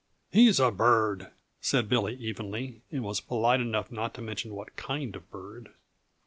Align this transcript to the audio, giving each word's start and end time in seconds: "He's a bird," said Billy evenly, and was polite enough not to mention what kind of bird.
"He's 0.31 0.59
a 0.59 0.71
bird," 0.71 1.29
said 1.59 1.87
Billy 1.87 2.15
evenly, 2.15 2.81
and 2.91 3.03
was 3.03 3.21
polite 3.21 3.59
enough 3.61 3.91
not 3.91 4.15
to 4.15 4.21
mention 4.23 4.55
what 4.55 4.75
kind 4.75 5.15
of 5.15 5.29
bird. 5.29 5.73